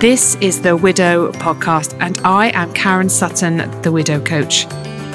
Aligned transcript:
This 0.00 0.34
is 0.36 0.62
the 0.62 0.74
Widow 0.74 1.30
Podcast, 1.32 1.94
and 2.00 2.18
I 2.24 2.52
am 2.54 2.72
Karen 2.72 3.10
Sutton, 3.10 3.58
the 3.82 3.92
Widow 3.92 4.18
Coach. 4.18 4.66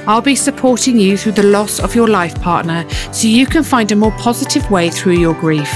I'll 0.06 0.22
be 0.22 0.36
supporting 0.36 1.00
you 1.00 1.18
through 1.18 1.32
the 1.32 1.42
loss 1.42 1.80
of 1.80 1.96
your 1.96 2.08
life 2.08 2.40
partner 2.40 2.88
so 3.12 3.28
you 3.28 3.48
can 3.48 3.64
find 3.64 3.92
a 3.92 3.96
more 3.96 4.12
positive 4.20 4.70
way 4.70 4.92
through 4.92 5.18
your 5.18 5.34
grief. 5.34 5.74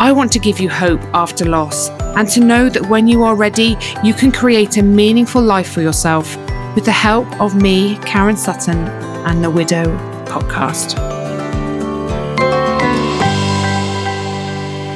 I 0.00 0.12
want 0.12 0.32
to 0.32 0.38
give 0.38 0.60
you 0.60 0.70
hope 0.70 1.02
after 1.12 1.44
loss 1.44 1.90
and 2.16 2.26
to 2.30 2.40
know 2.40 2.70
that 2.70 2.88
when 2.88 3.06
you 3.06 3.22
are 3.22 3.36
ready, 3.36 3.76
you 4.02 4.14
can 4.14 4.32
create 4.32 4.78
a 4.78 4.82
meaningful 4.82 5.42
life 5.42 5.70
for 5.70 5.82
yourself 5.82 6.34
with 6.74 6.86
the 6.86 6.90
help 6.90 7.28
of 7.38 7.54
me, 7.54 7.98
Karen 7.98 8.38
Sutton, 8.38 8.78
and 9.26 9.44
the 9.44 9.50
Widow 9.50 9.84
Podcast. 10.24 10.94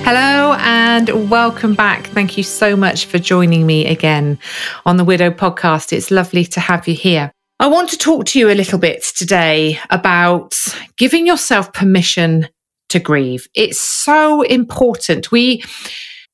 Hello 0.06 0.45
and 0.66 1.30
welcome 1.30 1.74
back. 1.74 2.08
Thank 2.08 2.36
you 2.36 2.42
so 2.42 2.74
much 2.74 3.06
for 3.06 3.20
joining 3.20 3.66
me 3.66 3.86
again 3.86 4.36
on 4.84 4.96
the 4.96 5.04
Widow 5.04 5.30
Podcast. 5.30 5.92
It's 5.92 6.10
lovely 6.10 6.44
to 6.46 6.58
have 6.58 6.88
you 6.88 6.94
here. 6.94 7.30
I 7.60 7.68
want 7.68 7.88
to 7.90 7.96
talk 7.96 8.24
to 8.26 8.38
you 8.40 8.50
a 8.50 8.54
little 8.54 8.80
bit 8.80 9.04
today 9.16 9.78
about 9.90 10.56
giving 10.96 11.24
yourself 11.24 11.72
permission 11.72 12.48
to 12.88 12.98
grieve. 12.98 13.46
It's 13.54 13.80
so 13.80 14.42
important. 14.42 15.30
We 15.30 15.62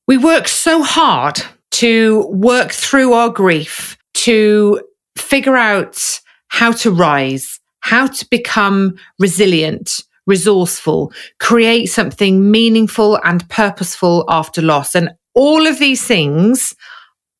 we 0.07 0.17
work 0.17 0.47
so 0.47 0.81
hard 0.81 1.39
to 1.73 2.25
work 2.29 2.71
through 2.71 3.13
our 3.13 3.29
grief, 3.29 3.97
to 4.15 4.81
figure 5.15 5.55
out 5.55 6.19
how 6.47 6.71
to 6.71 6.89
rise, 6.89 7.59
how 7.81 8.07
to 8.07 8.27
become 8.31 8.95
resilient, 9.19 10.03
resourceful, 10.25 11.11
create 11.39 11.87
something 11.87 12.49
meaningful 12.49 13.19
and 13.23 13.47
purposeful 13.49 14.25
after 14.29 14.61
loss. 14.61 14.95
And 14.95 15.11
all 15.35 15.67
of 15.67 15.79
these 15.79 16.05
things 16.05 16.75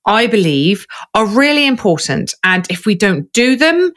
I 0.06 0.28
believe, 0.28 0.86
are 1.14 1.25
really 1.25 1.66
important. 1.66 2.34
And 2.44 2.70
if 2.70 2.86
we 2.86 2.95
don't 2.95 3.31
do 3.34 3.56
them, 3.56 3.92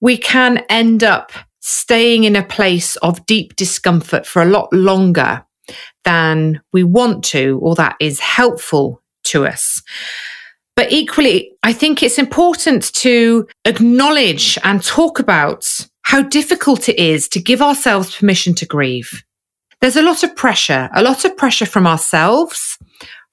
we 0.00 0.16
can 0.16 0.58
end 0.68 1.04
up 1.04 1.32
staying 1.60 2.24
in 2.24 2.36
a 2.36 2.44
place 2.44 2.96
of 2.96 3.24
deep 3.26 3.56
discomfort 3.56 4.26
for 4.26 4.40
a 4.42 4.46
lot 4.46 4.72
longer 4.72 5.44
than 6.04 6.62
we 6.72 6.82
want 6.82 7.22
to, 7.24 7.58
or 7.62 7.74
that 7.74 7.96
is 8.00 8.18
helpful 8.20 9.02
to 9.24 9.46
us. 9.46 9.82
But 10.74 10.90
equally, 10.90 11.52
I 11.62 11.74
think 11.74 12.02
it's 12.02 12.18
important 12.18 12.94
to 12.94 13.46
acknowledge 13.66 14.56
and 14.64 14.82
talk 14.82 15.18
about 15.18 15.68
how 16.10 16.22
difficult 16.22 16.88
it 16.88 16.98
is 16.98 17.28
to 17.28 17.40
give 17.40 17.62
ourselves 17.62 18.16
permission 18.16 18.52
to 18.52 18.66
grieve. 18.66 19.22
There's 19.80 19.94
a 19.94 20.02
lot 20.02 20.24
of 20.24 20.34
pressure, 20.34 20.90
a 20.92 21.04
lot 21.04 21.24
of 21.24 21.36
pressure 21.36 21.66
from 21.66 21.86
ourselves, 21.86 22.76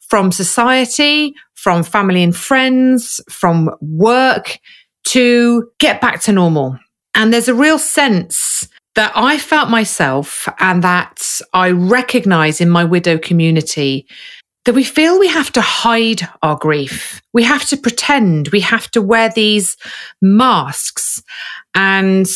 from 0.09 0.31
society, 0.31 1.33
from 1.55 1.81
family 1.81 2.22
and 2.22 2.36
friends, 2.36 3.20
from 3.31 3.72
work 3.81 4.59
to 5.05 5.72
get 5.80 6.02
back 6.02 6.22
to 6.22 6.31
normal. 6.31 6.78
And 7.16 7.33
there's 7.33 7.48
a 7.48 7.55
real 7.55 7.80
sense 7.80 8.67
that 8.94 9.11
I 9.16 9.39
felt 9.39 9.72
myself 9.72 10.48
and 10.59 10.83
that 10.83 11.42
I 11.53 11.72
recognize 11.72 12.61
in 12.61 12.70
my 12.70 12.83
widow 12.83 13.17
community 13.17 14.05
that 14.66 14.75
we 14.75 14.83
feel 14.83 15.17
we 15.17 15.30
have 15.30 15.52
to 15.53 15.61
hide 15.61 16.28
our 16.44 16.58
grief. 16.58 17.23
We 17.33 17.42
have 17.42 17.66
to 17.70 17.78
pretend. 17.78 18.50
We 18.50 18.59
have 18.59 18.92
to 18.92 19.02
wear 19.02 19.30
these 19.30 19.78
masks 20.22 21.23
and 21.73 22.28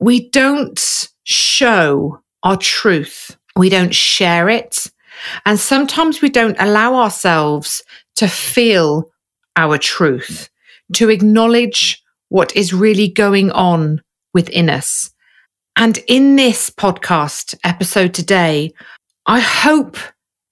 we 0.00 0.28
don't 0.30 1.08
show 1.24 2.20
our 2.42 2.56
truth. 2.56 3.36
We 3.56 3.68
don't 3.68 3.94
share 3.94 4.48
it. 4.48 4.90
And 5.44 5.58
sometimes 5.58 6.22
we 6.22 6.30
don't 6.30 6.56
allow 6.58 6.94
ourselves 6.94 7.82
to 8.16 8.26
feel 8.26 9.10
our 9.56 9.76
truth, 9.76 10.48
to 10.94 11.10
acknowledge 11.10 12.02
what 12.30 12.56
is 12.56 12.72
really 12.72 13.08
going 13.08 13.50
on 13.50 14.00
within 14.32 14.70
us. 14.70 15.10
And 15.76 15.98
in 16.08 16.36
this 16.36 16.70
podcast 16.70 17.54
episode 17.64 18.14
today, 18.14 18.72
I 19.26 19.40
hope 19.40 19.96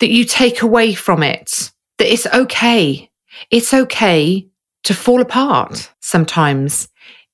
that 0.00 0.10
you 0.10 0.25
take 0.25 0.62
away 0.62 0.94
from 0.94 1.22
it 1.22 1.72
that 1.98 2.12
it's 2.12 2.26
okay. 2.26 3.10
It's 3.50 3.75
okay 3.75 4.47
to 4.84 4.94
fall 4.94 5.20
apart 5.20 5.92
sometimes 6.00 6.88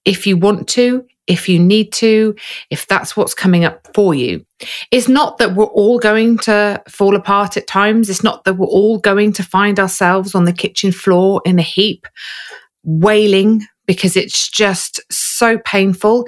if 0.05 0.27
you 0.27 0.37
want 0.37 0.69
to, 0.71 1.05
if 1.27 1.49
you 1.49 1.59
need 1.59 1.93
to, 1.93 2.35
if 2.71 2.87
that's 2.87 3.17
what's 3.17 3.35
coming 3.35 3.65
up 3.65 3.89
for 3.95 4.15
you. 4.15 4.45
It's 4.91 5.09
not 5.09 5.39
that 5.39 5.55
we're 5.55 5.65
all 5.65 5.99
going 5.99 6.39
to 6.39 6.83
fall 6.89 7.17
apart 7.17 7.57
at 7.57 7.67
times. 7.67 8.11
It's 8.11 8.23
not 8.23 8.45
that 8.45 8.55
we're 8.55 8.67
all 8.67 8.99
going 8.99 9.33
to 9.35 9.43
find 9.43 9.81
ourselves 9.81 10.35
on 10.35 10.45
the 10.45 10.53
kitchen 10.53 10.93
floor 10.93 11.41
in 11.45 11.59
a 11.59 11.63
heap, 11.63 12.07
wailing 12.83 13.67
because 13.87 14.17
it's 14.17 14.49
just 14.49 15.01
so 15.11 15.59
painful. 15.59 16.27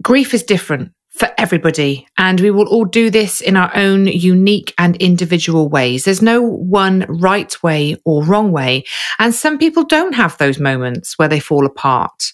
Grief 0.00 0.34
is 0.34 0.42
different 0.42 0.92
for 1.10 1.30
everybody, 1.38 2.08
and 2.18 2.40
we 2.40 2.50
will 2.50 2.66
all 2.66 2.84
do 2.84 3.08
this 3.08 3.40
in 3.40 3.56
our 3.56 3.70
own 3.76 4.08
unique 4.08 4.74
and 4.78 4.96
individual 4.96 5.68
ways. 5.68 6.04
There's 6.04 6.22
no 6.22 6.42
one 6.42 7.06
right 7.08 7.54
way 7.62 7.96
or 8.04 8.24
wrong 8.24 8.50
way. 8.50 8.84
And 9.20 9.32
some 9.32 9.58
people 9.58 9.84
don't 9.84 10.14
have 10.14 10.36
those 10.38 10.58
moments 10.58 11.16
where 11.16 11.28
they 11.28 11.38
fall 11.38 11.66
apart 11.66 12.32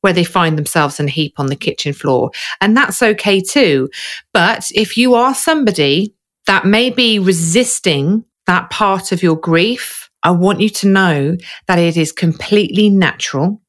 where 0.00 0.12
they 0.12 0.24
find 0.24 0.56
themselves 0.56 1.00
in 1.00 1.06
a 1.06 1.10
heap 1.10 1.34
on 1.38 1.46
the 1.46 1.56
kitchen 1.56 1.92
floor. 1.92 2.30
And 2.60 2.76
that's 2.76 3.02
okay 3.02 3.40
too. 3.40 3.88
But 4.32 4.70
if 4.74 4.96
you 4.96 5.14
are 5.14 5.34
somebody 5.34 6.14
that 6.46 6.64
may 6.64 6.90
be 6.90 7.18
resisting 7.18 8.24
that 8.46 8.70
part 8.70 9.12
of 9.12 9.22
your 9.22 9.36
grief, 9.36 10.08
I 10.22 10.30
want 10.30 10.60
you 10.60 10.70
to 10.70 10.88
know 10.88 11.36
that 11.66 11.78
it 11.78 11.96
is 11.96 12.12
completely 12.12 12.88
natural 12.90 13.60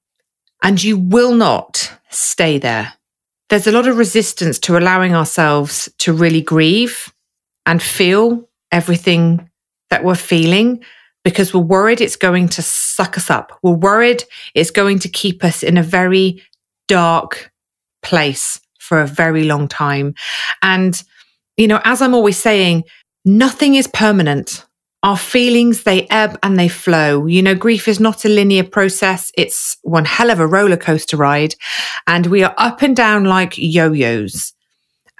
and 0.63 0.81
you 0.83 0.97
will 0.97 1.33
not 1.33 1.91
stay 2.09 2.57
there. 2.57 2.93
There's 3.49 3.67
a 3.67 3.71
lot 3.71 3.87
of 3.87 3.97
resistance 3.97 4.59
to 4.59 4.77
allowing 4.77 5.15
ourselves 5.15 5.89
to 5.99 6.13
really 6.13 6.41
grieve 6.41 7.11
and 7.65 7.81
feel 7.81 8.47
everything 8.71 9.49
that 9.89 10.03
we're 10.03 10.15
feeling 10.15 10.83
because 11.23 11.53
we're 11.53 11.61
worried 11.61 12.01
it's 12.01 12.15
going 12.15 12.47
to 12.49 12.61
suck 12.61 13.17
us 13.17 13.29
up. 13.29 13.57
We're 13.61 13.73
worried 13.73 14.23
it's 14.55 14.71
going 14.71 14.99
to 14.99 15.09
keep 15.09 15.43
us 15.43 15.63
in 15.63 15.77
a 15.77 15.83
very 15.83 16.41
dark 16.87 17.51
place 18.01 18.59
for 18.79 19.01
a 19.01 19.07
very 19.07 19.43
long 19.43 19.67
time. 19.67 20.15
And, 20.61 21.01
you 21.57 21.67
know, 21.67 21.81
as 21.83 22.01
I'm 22.01 22.15
always 22.15 22.37
saying, 22.37 22.83
nothing 23.25 23.75
is 23.75 23.87
permanent. 23.87 24.65
Our 25.03 25.17
feelings, 25.17 25.83
they 25.83 26.07
ebb 26.09 26.37
and 26.43 26.59
they 26.59 26.67
flow. 26.67 27.25
You 27.25 27.41
know, 27.41 27.55
grief 27.55 27.87
is 27.87 27.99
not 27.99 28.25
a 28.25 28.29
linear 28.29 28.63
process. 28.63 29.31
It's 29.37 29.77
one 29.83 30.05
hell 30.05 30.29
of 30.29 30.39
a 30.39 30.47
roller 30.47 30.75
coaster 30.75 31.15
ride. 31.15 31.55
And 32.07 32.27
we 32.27 32.43
are 32.43 32.53
up 32.57 32.81
and 32.81 32.95
down 32.95 33.23
like 33.23 33.53
yo 33.57 33.91
yo's. 33.91 34.53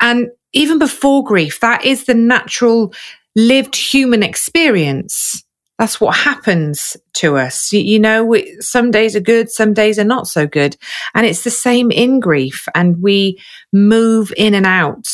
And 0.01 0.29
even 0.51 0.79
before 0.79 1.23
grief, 1.23 1.59
that 1.59 1.85
is 1.85 2.05
the 2.05 2.13
natural 2.13 2.93
lived 3.35 3.75
human 3.75 4.23
experience 4.23 5.45
that's 5.79 6.01
what 6.01 6.15
happens 6.15 6.97
to 7.13 7.37
us. 7.37 7.71
You, 7.71 7.79
you 7.79 7.99
know, 7.99 8.25
we, 8.25 8.57
some 8.59 8.91
days 8.91 9.15
are 9.15 9.21
good, 9.21 9.49
some 9.49 9.73
days 9.73 9.97
are 9.97 10.03
not 10.03 10.27
so 10.27 10.45
good. 10.45 10.75
And 11.15 11.25
it's 11.25 11.45
the 11.45 11.49
same 11.49 11.89
in 11.89 12.19
grief. 12.19 12.67
And 12.75 13.01
we 13.01 13.41
move 13.71 14.33
in 14.35 14.53
and 14.53 14.65
out 14.65 15.07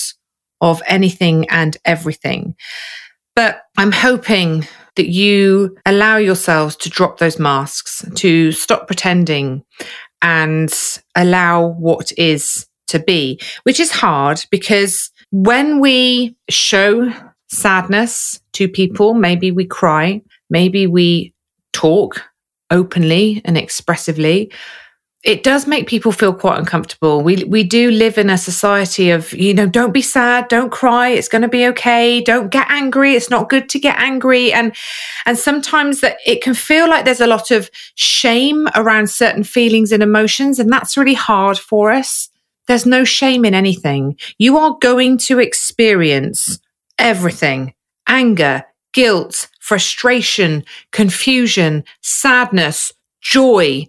of 0.62 0.82
anything 0.88 1.48
and 1.50 1.78
everything. 1.86 2.56
But 3.36 3.62
I'm 3.78 3.92
hoping 3.92 4.68
that 4.96 5.10
you 5.10 5.78
allow 5.86 6.18
yourselves 6.18 6.76
to 6.78 6.90
drop 6.90 7.20
those 7.20 7.38
masks, 7.38 8.04
to 8.16 8.52
stop 8.52 8.88
pretending 8.88 9.64
and 10.22 10.74
allow 11.16 11.68
what 11.68 12.12
is 12.18 12.66
to 12.88 12.98
be, 12.98 13.40
which 13.64 13.80
is 13.80 13.92
hard 13.92 14.44
because 14.50 15.12
when 15.32 15.80
we 15.80 16.36
show 16.50 17.12
sadness 17.50 18.42
to 18.54 18.68
people, 18.68 19.14
maybe 19.14 19.52
we 19.52 19.66
cry, 19.66 20.22
maybe 20.50 20.88
we 20.88 21.34
talk 21.74 22.24
openly 22.72 23.42
and 23.46 23.58
expressively, 23.58 24.52
it 25.26 25.42
does 25.42 25.66
make 25.66 25.88
people 25.88 26.12
feel 26.12 26.34
quite 26.34 26.60
uncomfortable. 26.60 27.22
We 27.22 27.44
we 27.46 27.64
do 27.64 27.90
live 27.90 28.20
in 28.20 28.30
a 28.30 28.38
society 28.38 29.10
of, 29.10 29.34
you 29.34 29.56
know, 29.56 29.66
don't 29.66 29.92
be 29.92 30.04
sad, 30.04 30.48
don't 30.50 30.72
cry, 30.72 31.10
it's 31.10 31.28
going 31.28 31.42
to 31.42 31.48
be 31.48 31.66
okay, 31.68 32.22
don't 32.22 32.52
get 32.52 32.68
angry, 32.70 33.16
it's 33.16 33.32
not 33.32 33.50
good 33.50 33.68
to 33.70 33.80
get 33.80 33.98
angry 33.98 34.54
and 34.54 34.76
and 35.26 35.38
sometimes 35.38 36.02
that 36.02 36.18
it 36.28 36.44
can 36.44 36.54
feel 36.54 36.88
like 36.88 37.06
there's 37.06 37.22
a 37.22 37.28
lot 37.28 37.50
of 37.50 37.72
shame 37.96 38.68
around 38.76 39.10
certain 39.10 39.44
feelings 39.44 39.92
and 39.92 40.04
emotions 40.04 40.60
and 40.60 40.72
that's 40.72 40.96
really 40.96 41.16
hard 41.16 41.58
for 41.58 41.92
us. 41.92 42.30
There's 42.68 42.86
no 42.86 43.04
shame 43.04 43.46
in 43.46 43.56
anything. 43.56 44.18
You 44.38 44.58
are 44.58 44.78
going 44.80 45.18
to 45.30 45.40
experience 45.40 46.60
everything. 47.00 47.74
Anger, 48.08 48.64
guilt, 48.96 49.50
frustration, 49.60 50.64
confusion, 50.92 51.84
sadness, 52.02 52.94
joy. 53.22 53.86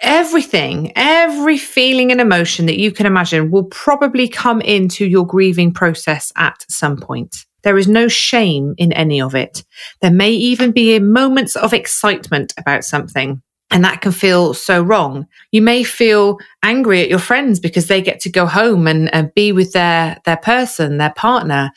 everything, 0.00 0.92
every 0.96 1.58
feeling 1.58 2.12
and 2.12 2.20
emotion 2.20 2.66
that 2.66 2.78
you 2.78 2.92
can 2.92 3.06
imagine 3.06 3.50
will 3.50 3.64
probably 3.64 4.28
come 4.28 4.60
into 4.60 5.06
your 5.06 5.26
grieving 5.26 5.72
process 5.72 6.32
at 6.36 6.64
some 6.68 6.96
point. 6.96 7.44
There 7.64 7.78
is 7.78 7.88
no 7.88 8.06
shame 8.08 8.74
in 8.78 8.92
any 8.92 9.20
of 9.20 9.34
it. 9.34 9.64
There 10.00 10.12
may 10.12 10.30
even 10.30 10.70
be 10.70 10.98
moments 11.00 11.56
of 11.56 11.72
excitement 11.72 12.54
about 12.56 12.84
something. 12.84 13.42
And 13.70 13.84
that 13.84 14.00
can 14.00 14.12
feel 14.12 14.54
so 14.54 14.80
wrong. 14.82 15.26
You 15.52 15.60
may 15.60 15.82
feel 15.84 16.38
angry 16.62 17.02
at 17.02 17.10
your 17.10 17.18
friends 17.18 17.60
because 17.60 17.86
they 17.88 18.00
get 18.00 18.20
to 18.20 18.30
go 18.30 18.46
home 18.46 18.86
and, 18.86 19.12
and 19.12 19.34
be 19.34 19.52
with 19.52 19.72
their, 19.72 20.16
their 20.24 20.38
person, 20.38 20.96
their 20.96 21.12
partner. 21.14 21.70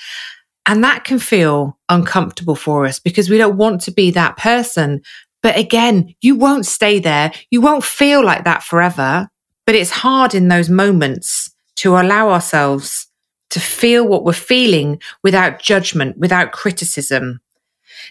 And 0.65 0.83
that 0.83 1.03
can 1.03 1.19
feel 1.19 1.77
uncomfortable 1.89 2.55
for 2.55 2.85
us 2.85 2.99
because 2.99 3.29
we 3.29 3.37
don't 3.37 3.57
want 3.57 3.81
to 3.81 3.91
be 3.91 4.11
that 4.11 4.37
person. 4.37 5.01
But 5.41 5.57
again, 5.57 6.13
you 6.21 6.35
won't 6.35 6.65
stay 6.65 6.99
there. 6.99 7.31
You 7.49 7.61
won't 7.61 7.83
feel 7.83 8.23
like 8.23 8.43
that 8.43 8.63
forever. 8.63 9.29
But 9.65 9.75
it's 9.75 9.89
hard 9.89 10.35
in 10.35 10.47
those 10.47 10.69
moments 10.69 11.51
to 11.77 11.97
allow 11.97 12.29
ourselves 12.29 13.07
to 13.49 13.59
feel 13.59 14.07
what 14.07 14.23
we're 14.23 14.33
feeling 14.33 15.01
without 15.23 15.59
judgment, 15.59 16.17
without 16.17 16.51
criticism. 16.51 17.41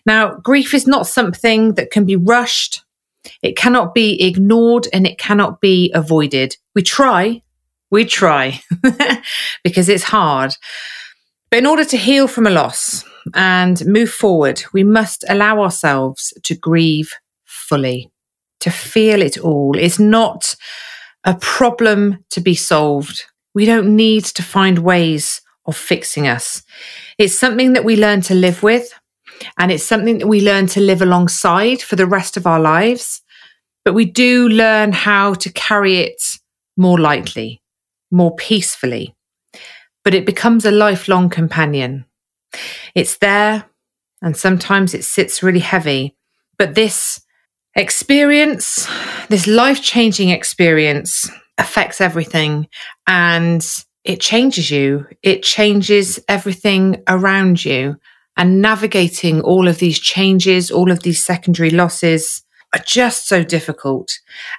Now, 0.04 0.34
grief 0.36 0.74
is 0.74 0.86
not 0.86 1.06
something 1.06 1.74
that 1.74 1.90
can 1.90 2.04
be 2.04 2.16
rushed. 2.16 2.82
It 3.42 3.56
cannot 3.56 3.94
be 3.94 4.22
ignored 4.22 4.86
and 4.92 5.06
it 5.06 5.18
cannot 5.18 5.60
be 5.60 5.90
avoided. 5.94 6.56
We 6.74 6.82
try, 6.82 7.42
we 7.90 8.04
try 8.04 8.60
because 9.64 9.88
it's 9.88 10.04
hard. 10.04 10.54
But 11.50 11.58
in 11.58 11.66
order 11.66 11.84
to 11.84 11.96
heal 11.96 12.28
from 12.28 12.46
a 12.46 12.50
loss 12.50 13.04
and 13.34 13.84
move 13.84 14.10
forward, 14.10 14.62
we 14.72 14.84
must 14.84 15.24
allow 15.28 15.60
ourselves 15.60 16.32
to 16.44 16.54
grieve 16.54 17.12
fully, 17.44 18.10
to 18.60 18.70
feel 18.70 19.20
it 19.20 19.36
all. 19.38 19.76
It's 19.76 19.98
not 19.98 20.54
a 21.24 21.34
problem 21.34 22.24
to 22.30 22.40
be 22.40 22.54
solved. 22.54 23.24
We 23.52 23.66
don't 23.66 23.96
need 23.96 24.24
to 24.26 24.44
find 24.44 24.78
ways 24.78 25.42
of 25.66 25.76
fixing 25.76 26.28
us. 26.28 26.62
It's 27.18 27.36
something 27.36 27.72
that 27.72 27.84
we 27.84 27.96
learn 27.96 28.20
to 28.22 28.34
live 28.34 28.62
with, 28.62 28.92
and 29.58 29.72
it's 29.72 29.84
something 29.84 30.18
that 30.18 30.28
we 30.28 30.40
learn 30.40 30.68
to 30.68 30.80
live 30.80 31.02
alongside 31.02 31.82
for 31.82 31.96
the 31.96 32.06
rest 32.06 32.36
of 32.36 32.46
our 32.46 32.60
lives. 32.60 33.22
But 33.84 33.94
we 33.94 34.04
do 34.04 34.48
learn 34.48 34.92
how 34.92 35.34
to 35.34 35.52
carry 35.52 35.98
it 35.98 36.22
more 36.76 36.98
lightly, 36.98 37.60
more 38.10 38.36
peacefully 38.36 39.16
but 40.04 40.14
it 40.14 40.26
becomes 40.26 40.64
a 40.64 40.70
lifelong 40.70 41.28
companion. 41.28 42.04
It's 42.94 43.18
there, 43.18 43.66
and 44.22 44.36
sometimes 44.36 44.94
it 44.94 45.04
sits 45.04 45.42
really 45.42 45.60
heavy. 45.60 46.16
But 46.58 46.74
this 46.74 47.20
experience, 47.74 48.88
this 49.28 49.46
life 49.46 49.82
changing 49.82 50.30
experience, 50.30 51.30
affects 51.60 52.00
everything 52.00 52.66
and 53.06 53.64
it 54.04 54.20
changes 54.20 54.70
you. 54.70 55.06
It 55.22 55.42
changes 55.42 56.18
everything 56.26 57.02
around 57.06 57.64
you. 57.64 57.96
And 58.36 58.62
navigating 58.62 59.42
all 59.42 59.68
of 59.68 59.78
these 59.78 59.98
changes, 59.98 60.70
all 60.70 60.90
of 60.90 61.02
these 61.02 61.22
secondary 61.24 61.70
losses 61.70 62.42
are 62.74 62.82
just 62.86 63.28
so 63.28 63.42
difficult. 63.44 64.10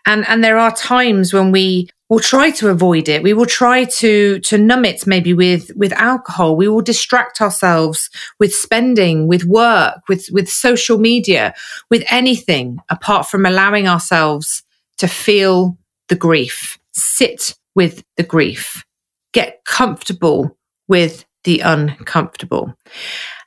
And, 0.06 0.28
and 0.28 0.44
there 0.44 0.60
are 0.60 0.76
times 0.76 1.34
when 1.34 1.52
we 1.52 1.90
we'll 2.12 2.20
try 2.20 2.52
to 2.52 2.68
avoid 2.68 3.08
it. 3.08 3.24
We 3.24 3.34
will 3.34 3.46
try 3.46 3.86
to 3.86 4.40
to 4.42 4.58
numb 4.58 4.84
it 4.84 5.08
maybe 5.08 5.34
with 5.34 5.72
with 5.76 5.94
alcohol. 5.94 6.58
We 6.58 6.68
will 6.68 6.82
distract 6.82 7.42
ourselves 7.42 8.10
with 8.38 8.54
spending, 8.54 9.28
with 9.28 9.46
work, 9.46 10.02
with 10.10 10.28
with 10.32 10.50
social 10.50 11.00
media, 11.00 11.56
with 11.90 12.04
anything 12.12 12.80
apart 12.90 13.28
from 13.28 13.46
allowing 13.46 13.88
ourselves 13.88 14.62
to 14.98 15.08
feel 15.08 15.78
the 16.10 16.16
grief, 16.16 16.78
sit 16.92 17.56
with 17.76 18.04
the 18.18 18.24
grief, 18.24 18.84
get 19.32 19.64
comfortable 19.64 20.58
with 20.90 21.26
the 21.46 21.62
uncomfortable. 21.62 22.76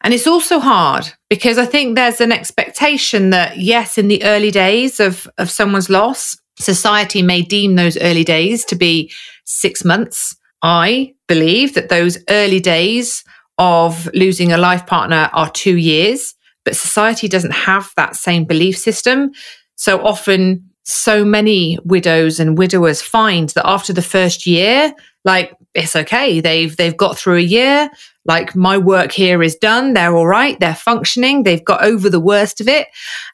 And 0.01 0.15
it's 0.15 0.27
also 0.27 0.59
hard 0.59 1.13
because 1.29 1.59
I 1.59 1.67
think 1.67 1.95
there's 1.95 2.21
an 2.21 2.33
expectation 2.33 3.31
that 3.31 3.59
yes, 3.59 3.99
in 3.99 4.09
the 4.09 4.25
early 4.25 4.51
days 4.51 5.01
of 5.01 5.29
of 5.37 5.51
someone's 5.51 5.91
loss, 5.91 6.39
Society 6.59 7.23
may 7.23 7.43
deem 7.43 7.75
those 7.75 7.99
early 7.99 8.25
days 8.25 8.65
to 8.67 8.77
be 8.77 9.12
six 9.45 9.85
months. 9.85 10.37
I 10.62 11.15
believe 11.27 11.75
that 11.75 11.89
those 11.89 12.19
early 12.31 12.61
days 12.61 13.25
of 13.59 14.09
losing 14.15 14.53
a 14.53 14.59
life 14.59 14.87
partner 14.87 15.31
are 15.33 15.51
two 15.51 15.77
years, 15.77 16.35
but 16.65 16.77
society 16.77 17.29
doesn't 17.29 17.53
have 17.53 17.91
that 17.97 18.17
same 18.17 18.45
belief 18.45 18.79
system. 18.79 19.33
So 19.77 20.05
often, 20.05 20.71
so 20.85 21.25
many 21.25 21.79
widows 21.85 22.41
and 22.41 22.59
widowers 22.59 23.01
find 23.03 23.49
that 23.51 23.67
after 23.67 23.93
the 23.93 24.03
first 24.03 24.47
year, 24.47 24.93
like 25.25 25.55
it's 25.75 25.97
okay, 25.97 26.41
they've 26.41 26.77
they've 26.77 26.97
got 26.97 27.19
through 27.19 27.37
a 27.37 27.41
year. 27.41 27.91
Like 28.25 28.56
my 28.56 28.79
work 28.79 29.12
here 29.12 29.43
is 29.43 29.56
done. 29.56 29.93
They're 29.93 30.15
all 30.15 30.26
right. 30.26 30.59
They're 30.59 30.75
functioning. 30.75 31.43
They've 31.43 31.65
got 31.65 31.85
over 31.85 32.09
the 32.09 32.21
worst 32.21 32.61
of 32.61 32.69
it, 32.69 32.88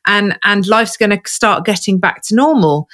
and 0.06 0.38
and 0.42 0.66
life's 0.66 0.96
going 0.96 1.10
to 1.10 1.20
start 1.26 1.64
getting 1.64 1.98
back 1.98 2.22
to 2.24 2.34
normal. 2.34 2.88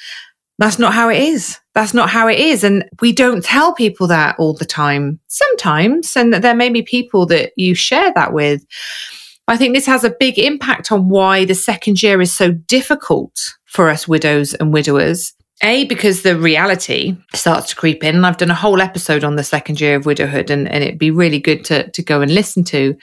That's 0.58 0.78
not 0.78 0.94
how 0.94 1.10
it 1.10 1.19
is. 1.19 1.58
That's 1.75 1.93
not 1.93 2.08
how 2.08 2.28
it 2.28 2.38
is. 2.38 2.64
And 2.64 2.88
we 3.00 3.12
don't 3.12 3.44
tell 3.44 3.75
people 3.75 4.06
that 4.06 4.37
all 4.38 4.54
the 4.54 4.64
time. 4.64 5.20
Sometimes, 5.28 6.16
and 6.16 6.32
there 6.32 6.54
may 6.54 6.70
be 6.70 6.82
people 6.82 7.26
that 7.26 7.52
you 7.56 7.75
share 7.75 8.12
that 8.14 8.32
with. 8.32 8.64
I 9.49 9.56
think 9.56 9.75
this 9.75 9.87
has 9.87 10.02
a 10.02 10.14
big 10.19 10.38
impact 10.38 10.90
on 10.90 11.08
why 11.08 11.44
the 11.44 11.54
second 11.54 12.02
year 12.02 12.20
is 12.20 12.32
so 12.32 12.52
difficult 12.52 13.32
for 13.66 13.88
us 13.88 14.08
widows 14.08 14.54
and 14.54 14.72
widowers. 14.72 15.34
A, 15.62 15.85
because 15.85 16.23
the 16.23 16.38
reality 16.38 17.17
starts 17.35 17.70
to 17.70 17.76
creep 17.76 18.05
in. 18.05 18.25
I've 18.25 18.37
done 18.37 18.50
a 18.50 18.55
whole 18.55 18.81
episode 18.81 19.25
on 19.25 19.37
the 19.37 19.44
second 19.44 19.81
year 19.81 19.97
of 19.97 20.06
widowhood, 20.06 20.50
and, 20.50 20.69
and 20.69 20.85
it'd 20.85 20.99
be 20.99 21.11
really 21.11 21.41
good 21.41 21.64
to, 21.67 21.91
to 21.91 22.03
go 22.03 22.20
and 22.20 22.32
listen 22.32 22.62
to 22.64 22.97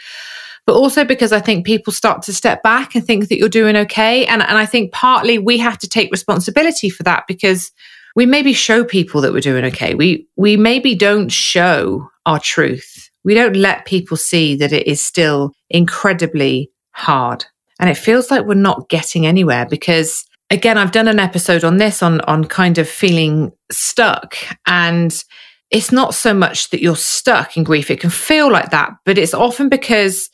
but 0.66 0.76
also 0.76 1.04
because 1.04 1.34
I 1.34 1.40
think 1.40 1.66
people 1.66 1.92
start 1.92 2.22
to 2.24 2.34
step 2.34 2.64
back 2.64 2.96
and 2.96 3.06
think 3.06 3.28
that 3.28 3.38
you're 3.38 3.50
doing 3.50 3.76
okay. 3.76 4.26
And, 4.26 4.42
and 4.42 4.58
I 4.58 4.66
think 4.66 4.94
partly 4.94 5.38
we 5.38 5.58
have 5.58 5.78
to 5.80 5.90
take 5.90 6.12
responsibility 6.12 6.90
for 6.90 7.04
that 7.04 7.26
because 7.28 7.72
we 8.16 8.26
maybe 8.26 8.54
show 8.54 8.84
people 8.84 9.22
that 9.22 9.34
we're 9.34 9.42
doing 9.42 9.66
okay. 9.66 9.94
We, 9.94 10.28
we 10.38 10.56
maybe 10.56 10.96
don't 10.96 11.32
show 11.32 12.10
our 12.26 12.40
truth. 12.40 13.10
We 13.26 13.34
don't 13.34 13.56
let 13.56 13.86
people 13.86 14.16
see 14.16 14.56
that 14.58 14.72
it 14.72 14.88
is 14.88 15.04
still 15.04 15.54
incredibly 15.70 16.72
hard. 16.92 17.46
And 17.80 17.90
it 17.90 17.98
feels 17.98 18.32
like 18.32 18.46
we're 18.46 18.54
not 18.54 18.88
getting 18.88 19.26
anywhere 19.26 19.66
because 19.66 20.26
again, 20.54 20.78
I've 20.78 20.92
done 20.92 21.08
an 21.08 21.20
episode 21.20 21.64
on 21.64 21.78
this 21.78 22.04
on, 22.04 22.22
on 22.22 22.46
kind 22.46 22.78
of 22.78 22.88
feeling 22.88 23.52
stuck 23.72 24.36
and 24.68 25.24
it's 25.72 25.92
not 25.92 26.14
so 26.14 26.36
much 26.36 26.70
that 26.70 26.82
you're 26.82 26.96
stuck 26.96 27.58
in 27.58 27.64
grief. 27.64 27.90
It 27.90 28.00
can 28.00 28.12
feel 28.12 28.52
like 28.52 28.70
that, 28.70 28.92
but 29.06 29.18
it's 29.18 29.34
often 29.34 29.68
because 29.68 30.30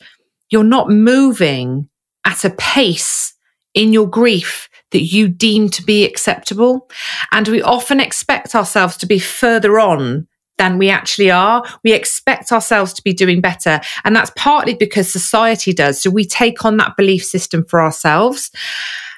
you're 0.50 0.62
not 0.62 0.90
moving 0.90 1.88
at 2.26 2.44
a 2.44 2.50
pace 2.50 3.32
in 3.72 3.94
your 3.94 4.06
grief 4.06 4.68
that 4.90 5.04
you 5.04 5.28
deem 5.28 5.70
to 5.70 5.82
be 5.82 6.04
acceptable. 6.04 6.90
And 7.32 7.48
we 7.48 7.62
often 7.62 8.00
expect 8.00 8.54
ourselves 8.54 8.98
to 8.98 9.06
be 9.06 9.18
further 9.18 9.80
on 9.80 10.28
than 10.58 10.76
we 10.76 10.90
actually 10.90 11.30
are. 11.30 11.64
We 11.82 11.94
expect 11.94 12.52
ourselves 12.52 12.92
to 12.94 13.02
be 13.02 13.14
doing 13.14 13.40
better. 13.40 13.80
And 14.04 14.14
that's 14.14 14.32
partly 14.36 14.74
because 14.74 15.10
society 15.10 15.72
does. 15.72 16.02
So 16.02 16.10
we 16.10 16.26
take 16.26 16.66
on 16.66 16.76
that 16.76 16.98
belief 16.98 17.24
system 17.24 17.64
for 17.64 17.80
ourselves. 17.80 18.50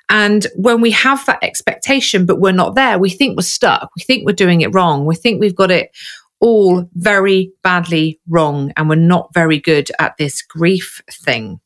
And 0.08 0.46
when 0.56 0.80
we 0.80 0.90
have 0.90 1.24
that 1.26 1.42
expectation, 1.42 2.26
but 2.26 2.40
we're 2.40 2.52
not 2.52 2.74
there, 2.74 2.98
we 2.98 3.10
think 3.10 3.36
we're 3.36 3.42
stuck. 3.42 3.90
We 3.96 4.02
think 4.02 4.26
we're 4.26 4.32
doing 4.32 4.60
it 4.60 4.74
wrong. 4.74 5.06
We 5.06 5.14
think 5.14 5.40
we've 5.40 5.56
got 5.56 5.70
it 5.70 5.90
all 6.40 6.88
very 6.94 7.52
badly 7.62 8.20
wrong 8.28 8.72
and 8.76 8.88
we're 8.88 8.96
not 8.96 9.32
very 9.32 9.60
good 9.60 9.90
at 10.00 10.16
this 10.18 10.42
grief 10.42 11.00
thing. 11.10 11.60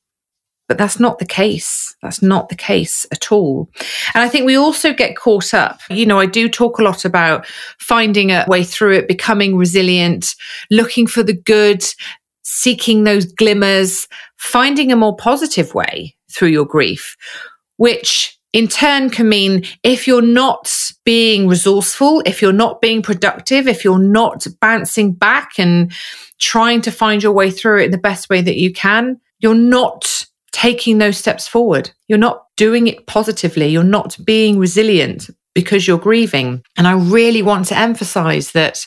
But 0.68 0.78
that's 0.78 1.00
not 1.00 1.18
the 1.18 1.26
case. 1.26 1.94
That's 2.02 2.22
not 2.22 2.48
the 2.48 2.56
case 2.56 3.06
at 3.12 3.30
all. 3.30 3.70
And 4.14 4.22
I 4.22 4.28
think 4.28 4.46
we 4.46 4.56
also 4.56 4.92
get 4.92 5.16
caught 5.16 5.54
up. 5.54 5.80
You 5.88 6.06
know, 6.06 6.18
I 6.18 6.26
do 6.26 6.48
talk 6.48 6.78
a 6.78 6.82
lot 6.82 7.04
about 7.04 7.46
finding 7.78 8.32
a 8.32 8.44
way 8.48 8.64
through 8.64 8.94
it, 8.94 9.08
becoming 9.08 9.56
resilient, 9.56 10.34
looking 10.70 11.06
for 11.06 11.22
the 11.22 11.36
good, 11.36 11.84
seeking 12.42 13.04
those 13.04 13.26
glimmers, 13.26 14.08
finding 14.38 14.90
a 14.90 14.96
more 14.96 15.16
positive 15.16 15.72
way 15.72 16.16
through 16.32 16.48
your 16.48 16.66
grief, 16.66 17.16
which 17.76 18.38
in 18.52 18.68
turn 18.68 19.10
can 19.10 19.28
mean 19.28 19.64
if 19.82 20.06
you're 20.06 20.22
not 20.22 20.72
being 21.04 21.46
resourceful, 21.46 22.22
if 22.24 22.40
you're 22.40 22.52
not 22.52 22.80
being 22.80 23.02
productive, 23.02 23.68
if 23.68 23.84
you're 23.84 23.98
not 23.98 24.46
bouncing 24.60 25.12
back 25.12 25.58
and 25.58 25.92
trying 26.38 26.80
to 26.82 26.90
find 26.90 27.22
your 27.22 27.32
way 27.32 27.50
through 27.50 27.80
it 27.82 27.90
the 27.90 27.98
best 27.98 28.30
way 28.30 28.40
that 28.40 28.56
you 28.56 28.72
can, 28.72 29.20
you're 29.40 29.54
not 29.54 30.24
taking 30.52 30.96
those 30.96 31.18
steps 31.18 31.46
forward. 31.46 31.90
You're 32.08 32.18
not 32.18 32.46
doing 32.56 32.86
it 32.86 33.06
positively. 33.06 33.66
You're 33.66 33.84
not 33.84 34.16
being 34.24 34.58
resilient 34.58 35.28
because 35.54 35.86
you're 35.86 35.98
grieving. 35.98 36.62
And 36.78 36.86
I 36.86 36.92
really 36.92 37.42
want 37.42 37.66
to 37.66 37.78
emphasize 37.78 38.52
that 38.52 38.86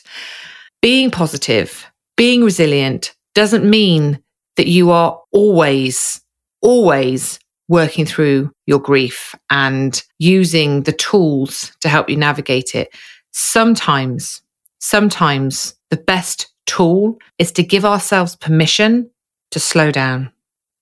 being 0.82 1.12
positive, 1.12 1.86
being 2.16 2.42
resilient 2.42 3.14
doesn't 3.34 3.68
mean 3.68 4.20
that 4.56 4.66
you 4.66 4.90
are 4.90 5.20
always, 5.30 6.20
always 6.60 7.38
working 7.70 8.04
through 8.04 8.52
your 8.66 8.80
grief 8.80 9.32
and 9.48 10.02
using 10.18 10.82
the 10.82 10.92
tools 10.92 11.70
to 11.80 11.88
help 11.88 12.10
you 12.10 12.16
navigate 12.16 12.74
it. 12.74 12.92
Sometimes, 13.30 14.42
sometimes 14.80 15.76
the 15.88 15.96
best 15.96 16.48
tool 16.66 17.16
is 17.38 17.52
to 17.52 17.62
give 17.62 17.84
ourselves 17.84 18.34
permission 18.34 19.08
to 19.52 19.60
slow 19.60 19.92
down, 19.92 20.32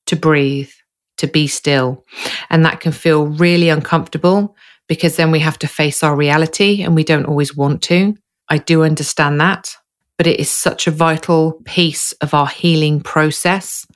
to 0.06 0.16
breathe, 0.16 0.70
to 1.18 1.26
be 1.26 1.46
still. 1.46 2.06
And 2.48 2.64
that 2.64 2.80
can 2.80 2.92
feel 2.92 3.26
really 3.26 3.68
uncomfortable 3.68 4.56
because 4.88 5.16
then 5.16 5.30
we 5.30 5.40
have 5.40 5.58
to 5.58 5.68
face 5.68 6.02
our 6.02 6.16
reality 6.16 6.82
and 6.82 6.94
we 6.94 7.04
don't 7.04 7.26
always 7.26 7.54
want 7.54 7.82
to. 7.82 8.16
I 8.48 8.56
do 8.56 8.82
understand 8.82 9.42
that, 9.42 9.76
but 10.16 10.26
it 10.26 10.40
is 10.40 10.50
such 10.50 10.86
a 10.86 10.90
vital 10.90 11.60
piece 11.66 12.12
of 12.12 12.32
our 12.32 12.46
healing 12.46 13.02
process 13.02 13.86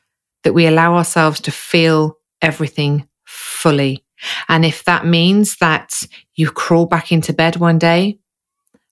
that 0.43 0.53
we 0.53 0.67
allow 0.67 0.95
ourselves 0.95 1.41
to 1.41 1.51
feel 1.51 2.19
everything 2.43 3.09
fully. 3.25 4.05
And 4.49 4.65
if 4.65 4.85
that 4.85 5.07
means 5.07 5.57
that 5.57 6.03
you 6.35 6.51
crawl 6.51 6.87
back 6.87 7.13
into 7.13 7.33
bed 7.33 7.57
one 7.57 7.79
day 7.79 8.19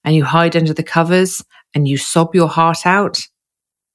and 0.04 0.14
you 0.14 0.24
hide 0.24 0.56
under 0.56 0.72
the 0.72 0.82
covers 0.82 1.44
and 1.74 1.86
you 1.86 1.96
sob 1.96 2.34
your 2.34 2.48
heart 2.48 2.86
out, 2.86 3.20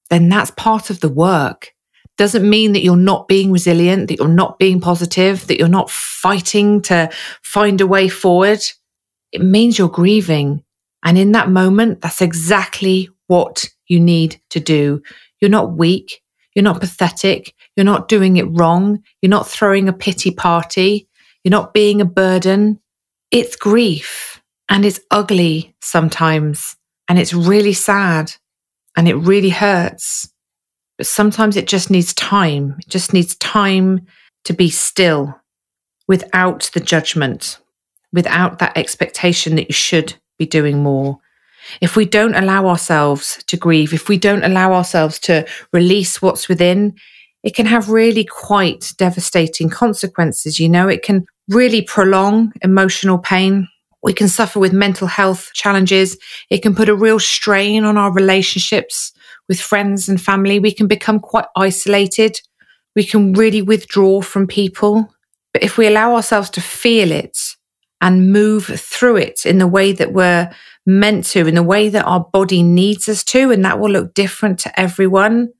then 0.09 0.29
that's 0.29 0.51
part 0.51 0.89
of 0.89 0.99
the 0.99 1.09
work. 1.09 1.71
Doesn't 2.17 2.49
mean 2.49 2.71
that 2.73 2.83
you're 2.83 2.95
not 2.95 3.27
being 3.27 3.51
resilient, 3.51 4.07
that 4.07 4.17
you're 4.19 4.27
not 4.27 4.57
being 4.59 4.79
positive, 4.79 5.47
that 5.47 5.57
you're 5.57 5.67
not 5.67 5.89
fighting 5.89 6.81
to 6.83 7.09
find 7.43 7.81
a 7.81 7.87
way 7.87 8.07
forward. 8.07 8.61
It 9.31 9.41
means 9.41 9.77
you're 9.77 9.89
grieving. 9.89 10.63
And 11.03 11.17
in 11.17 11.33
that 11.33 11.49
moment, 11.49 12.01
that's 12.01 12.21
exactly 12.21 13.09
what 13.27 13.69
you 13.87 13.99
need 13.99 14.39
to 14.51 14.59
do. 14.59 15.01
You're 15.41 15.51
not 15.51 15.73
weak. 15.73 16.21
You're 16.55 16.63
not 16.63 16.79
pathetic. 16.79 17.53
You're 17.75 17.83
not 17.83 18.07
doing 18.07 18.37
it 18.37 18.47
wrong. 18.49 19.03
You're 19.21 19.29
not 19.29 19.47
throwing 19.47 19.87
a 19.87 19.93
pity 19.93 20.31
party. 20.31 21.07
You're 21.43 21.51
not 21.51 21.73
being 21.73 22.01
a 22.01 22.05
burden. 22.05 22.79
It's 23.29 23.55
grief 23.55 24.41
and 24.69 24.85
it's 24.85 25.01
ugly 25.11 25.75
sometimes 25.81 26.77
and 27.07 27.19
it's 27.19 27.33
really 27.33 27.73
sad 27.73 28.31
and 28.95 29.07
it 29.07 29.15
really 29.15 29.49
hurts. 29.49 30.31
But 30.97 31.07
sometimes 31.07 31.57
it 31.57 31.67
just 31.67 31.91
needs 31.91 32.13
time. 32.13 32.77
It 32.79 32.87
just 32.87 33.13
needs 33.13 33.35
time 33.35 34.07
to 34.45 34.53
be 34.53 34.69
still 34.69 35.39
without 36.07 36.69
the 36.73 36.79
judgment, 36.79 37.59
without 38.13 38.59
that 38.59 38.77
expectation 38.77 39.55
that 39.55 39.67
you 39.67 39.73
should 39.73 40.15
be 40.37 40.45
doing 40.45 40.81
more. 40.81 41.19
If 41.81 41.95
we 41.95 42.05
don't 42.05 42.35
allow 42.35 42.67
ourselves 42.67 43.43
to 43.47 43.57
grieve, 43.57 43.93
if 43.93 44.09
we 44.09 44.17
don't 44.17 44.43
allow 44.43 44.73
ourselves 44.73 45.19
to 45.21 45.45
release 45.73 46.21
what's 46.21 46.47
within, 46.47 46.95
it 47.43 47.55
can 47.55 47.65
have 47.65 47.89
really 47.89 48.23
quite 48.23 48.93
devastating 48.97 49.69
consequences. 49.69 50.59
You 50.59 50.69
know, 50.69 50.87
it 50.87 51.03
can 51.03 51.25
really 51.49 51.81
prolong 51.81 52.51
emotional 52.61 53.17
pain. 53.17 53.67
We 54.01 54.13
can 54.13 54.27
suffer 54.27 54.59
with 54.59 54.73
mental 54.73 55.07
health 55.07 55.51
challenges. 55.53 56.17
It 56.49 56.61
can 56.61 56.75
put 56.75 56.89
a 56.89 56.95
real 56.95 57.19
strain 57.19 57.83
on 57.83 57.97
our 57.97 58.11
relationships 58.11 59.11
with 59.47 59.59
friends 59.59 60.09
and 60.09 60.21
family. 60.21 60.59
We 60.59 60.73
can 60.73 60.87
become 60.87 61.19
quite 61.19 61.45
isolated. 61.55 62.39
We 62.95 63.05
can 63.05 63.33
really 63.33 63.61
withdraw 63.61 64.21
from 64.21 64.47
people. 64.47 65.11
But 65.53 65.63
if 65.63 65.77
we 65.77 65.87
allow 65.87 66.15
ourselves 66.15 66.49
to 66.51 66.61
feel 66.61 67.11
it 67.11 67.37
and 68.01 68.31
move 68.31 68.65
through 68.65 69.17
it 69.17 69.45
in 69.45 69.57
the 69.57 69.67
way 69.67 69.91
that 69.91 70.13
we're 70.13 70.51
meant 70.85 71.25
to, 71.25 71.47
in 71.47 71.55
the 71.55 71.63
way 71.63 71.89
that 71.89 72.05
our 72.05 72.19
body 72.31 72.63
needs 72.63 73.09
us 73.09 73.23
to, 73.25 73.51
and 73.51 73.65
that 73.65 73.79
will 73.79 73.91
look 73.91 74.13
different 74.13 74.59
to 74.59 74.79
everyone. 74.79 75.51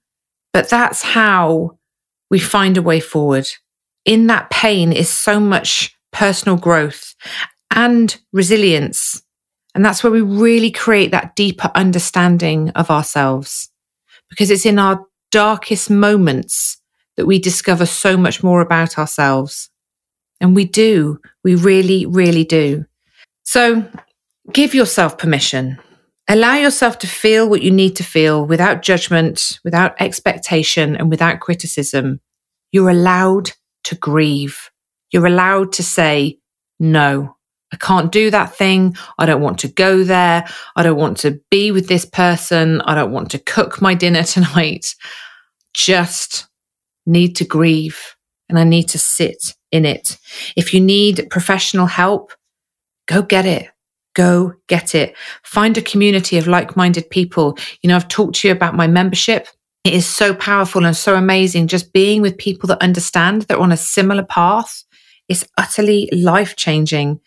But 0.54 0.70
that's 0.70 1.02
how 1.02 1.78
we 2.30 2.40
find 2.40 2.78
a 2.78 2.82
way 2.82 3.00
forward. 3.00 3.48
In 4.06 4.28
that 4.28 4.50
pain 4.50 4.92
is 4.92 5.10
so 5.10 5.40
much 5.40 5.98
personal 6.12 6.58
growth 6.58 7.16
and 7.72 8.16
resilience. 8.32 9.22
And 9.74 9.84
that's 9.84 10.04
where 10.04 10.12
we 10.12 10.22
really 10.22 10.72
create 10.72 11.12
that 11.12 11.36
deeper 11.36 11.70
understanding 11.76 12.70
of 12.70 12.90
ourselves 12.90 13.70
because 14.30 14.50
it's 14.50 14.66
in 14.66 14.80
our 14.80 15.06
darkest 15.32 15.90
moments 15.90 16.80
that 17.18 17.26
we 17.26 17.40
discover 17.40 17.86
so 17.86 18.16
much 18.16 18.44
more 18.44 18.62
about 18.62 18.98
ourselves. 18.98 19.70
And 20.40 20.56
we 20.56 20.66
do, 20.66 21.20
we 21.44 21.56
really, 21.56 22.06
really 22.06 22.44
do. 22.44 22.86
So 23.44 23.86
give 24.52 24.74
yourself 24.74 25.18
permission. 25.18 25.80
Allow 26.28 26.56
yourself 26.56 26.98
to 27.00 27.08
feel 27.08 27.50
what 27.50 27.62
you 27.62 27.72
need 27.72 27.96
to 27.98 28.04
feel 28.04 28.46
without 28.46 28.82
judgment, 28.82 29.60
without 29.64 30.00
expectation, 30.02 30.96
and 30.96 31.10
without 31.10 31.40
criticism. 31.40 32.20
You're 32.72 32.90
allowed 32.90 33.52
to 33.86 33.96
grieve. 33.96 34.72
You're 35.12 35.28
allowed 35.28 35.74
to 35.74 35.84
say, 35.84 36.40
no, 36.80 37.36
I 37.72 37.78
can't 37.78 38.12
do 38.12 38.32
that 38.32 38.56
thing. 38.56 38.96
I 39.18 39.26
don't 39.26 39.42
want 39.42 39.60
to 39.60 39.68
go 39.68 40.04
there. 40.04 40.46
I 40.76 40.84
don't 40.84 40.98
want 40.98 41.18
to 41.18 41.40
be 41.52 41.72
with 41.72 41.88
this 41.88 42.06
person. 42.06 42.82
I 42.82 42.96
don't 42.96 43.12
want 43.12 43.32
to 43.32 43.40
cook 43.40 43.82
my 43.82 43.94
dinner 43.94 44.24
tonight. 44.24 44.96
Just 45.74 46.48
need 47.06 47.36
to 47.36 47.46
grieve 47.46 48.16
and 48.50 48.58
I 48.58 48.64
need 48.64 48.90
to 48.90 48.98
sit 48.98 49.54
in 49.72 49.86
it. 49.86 50.18
If 50.56 50.74
you 50.74 50.80
need 50.80 51.28
professional 51.30 51.86
help, 51.86 52.32
go 53.08 53.22
get 53.22 53.46
it. 53.46 53.70
Go 54.16 54.54
get 54.68 54.96
it. 54.96 55.16
Find 55.44 55.78
a 55.78 55.82
community 55.82 56.38
of 56.38 56.48
like 56.48 56.76
minded 56.76 57.10
people. 57.10 57.58
You 57.82 57.90
know, 57.90 57.96
I've 57.96 58.08
talked 58.08 58.36
to 58.38 58.48
you 58.48 58.54
about 58.54 58.76
my 58.76 58.88
membership. 58.88 59.48
It 59.84 59.94
is 59.94 60.08
so 60.08 60.34
powerful 60.34 60.86
and 60.86 60.98
so 60.98 61.16
amazing 61.16 61.68
just 61.68 61.94
being 61.94 62.24
with 62.24 62.40
people 62.40 62.68
that 62.68 62.82
understand 62.82 63.44
that 63.44 63.58
are 63.58 63.62
on 63.62 63.72
a 63.72 63.78
similar 63.78 64.24
path. 64.24 64.84
is 65.30 65.48
utterly 65.58 66.10
life 66.12 66.56
changing. 66.56 67.20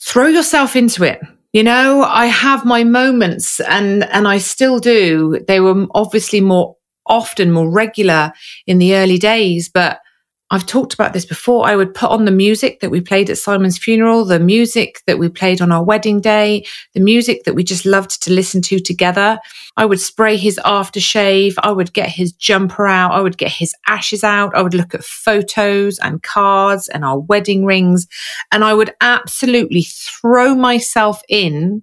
Throw 0.00 0.26
yourself 0.26 0.76
into 0.76 1.04
it. 1.04 1.20
You 1.52 1.62
know, 1.64 2.02
I 2.02 2.26
have 2.26 2.64
my 2.64 2.84
moments 2.84 3.58
and, 3.60 4.04
and 4.04 4.28
I 4.28 4.38
still 4.38 4.78
do. 4.78 5.40
They 5.46 5.60
were 5.60 5.86
obviously 5.92 6.40
more 6.40 6.76
often, 7.06 7.50
more 7.50 7.70
regular 7.70 8.32
in 8.66 8.78
the 8.78 8.94
early 8.94 9.18
days, 9.18 9.68
but 9.68 10.00
I've 10.50 10.64
talked 10.64 10.94
about 10.94 11.12
this 11.12 11.26
before. 11.26 11.66
I 11.66 11.76
would 11.76 11.92
put 11.92 12.10
on 12.10 12.24
the 12.24 12.30
music 12.30 12.80
that 12.80 12.90
we 12.90 13.02
played 13.02 13.28
at 13.28 13.36
Simon's 13.36 13.76
funeral, 13.76 14.24
the 14.24 14.40
music 14.40 15.02
that 15.06 15.18
we 15.18 15.28
played 15.28 15.60
on 15.60 15.70
our 15.70 15.84
wedding 15.84 16.22
day, 16.22 16.64
the 16.94 17.00
music 17.00 17.44
that 17.44 17.54
we 17.54 17.62
just 17.62 17.84
loved 17.84 18.22
to 18.22 18.32
listen 18.32 18.62
to 18.62 18.78
together. 18.78 19.38
I 19.76 19.84
would 19.84 20.00
spray 20.00 20.38
his 20.38 20.58
aftershave. 20.64 21.54
I 21.58 21.70
would 21.70 21.92
get 21.92 22.08
his 22.08 22.32
jumper 22.32 22.86
out. 22.86 23.12
I 23.12 23.20
would 23.20 23.36
get 23.36 23.52
his 23.52 23.74
ashes 23.86 24.24
out. 24.24 24.54
I 24.54 24.62
would 24.62 24.74
look 24.74 24.94
at 24.94 25.04
photos 25.04 25.98
and 25.98 26.22
cards 26.22 26.88
and 26.88 27.04
our 27.04 27.18
wedding 27.18 27.66
rings. 27.66 28.06
And 28.50 28.64
I 28.64 28.72
would 28.72 28.94
absolutely 29.02 29.82
throw 29.82 30.54
myself 30.54 31.20
in 31.28 31.82